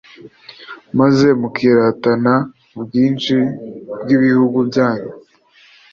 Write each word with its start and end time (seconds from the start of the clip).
maze 0.99 1.27
mukiratana 1.39 2.33
ubwinshi 2.77 3.35
bw’ibihugu 4.01 4.57
byanyu! 4.69 5.11